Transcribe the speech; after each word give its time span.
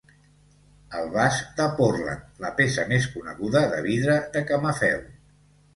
El 0.99 1.11
vas 1.17 1.37
de 1.59 1.67
Portland, 1.81 2.25
la 2.47 2.51
peça 2.61 2.89
més 2.95 3.07
coneguda 3.19 3.63
de 3.77 3.87
vidre 3.91 4.19
de 4.39 4.47
camafeu. 4.53 5.11